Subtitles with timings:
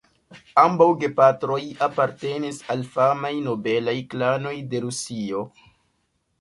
[0.61, 5.49] Ambaŭ gepatroj apartenis al famaj nobelaj klanoj de Rusio.